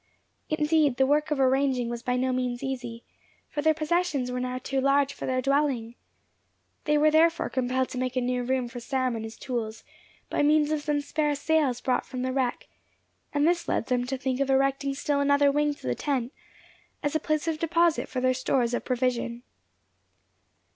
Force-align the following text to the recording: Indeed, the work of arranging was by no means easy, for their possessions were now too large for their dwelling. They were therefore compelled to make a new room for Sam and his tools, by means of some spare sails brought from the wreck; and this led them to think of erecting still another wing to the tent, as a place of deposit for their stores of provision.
Indeed, 0.49 0.97
the 0.97 1.05
work 1.05 1.29
of 1.29 1.39
arranging 1.39 1.87
was 1.87 2.01
by 2.01 2.15
no 2.15 2.33
means 2.33 2.63
easy, 2.63 3.03
for 3.51 3.61
their 3.61 3.75
possessions 3.75 4.31
were 4.31 4.39
now 4.39 4.57
too 4.57 4.81
large 4.81 5.13
for 5.13 5.27
their 5.27 5.43
dwelling. 5.43 5.93
They 6.85 6.97
were 6.97 7.11
therefore 7.11 7.51
compelled 7.51 7.89
to 7.89 7.99
make 7.99 8.15
a 8.15 8.21
new 8.21 8.41
room 8.41 8.67
for 8.67 8.79
Sam 8.79 9.13
and 9.15 9.23
his 9.23 9.37
tools, 9.37 9.83
by 10.27 10.41
means 10.41 10.71
of 10.71 10.81
some 10.81 11.01
spare 11.01 11.35
sails 11.35 11.81
brought 11.81 12.07
from 12.07 12.23
the 12.23 12.33
wreck; 12.33 12.67
and 13.31 13.47
this 13.47 13.67
led 13.67 13.85
them 13.89 14.07
to 14.07 14.17
think 14.17 14.39
of 14.39 14.49
erecting 14.49 14.95
still 14.95 15.19
another 15.21 15.51
wing 15.51 15.75
to 15.75 15.85
the 15.85 15.93
tent, 15.93 16.33
as 17.03 17.13
a 17.15 17.19
place 17.19 17.47
of 17.47 17.59
deposit 17.59 18.09
for 18.09 18.19
their 18.21 18.33
stores 18.33 18.73
of 18.73 18.83
provision. 18.83 19.43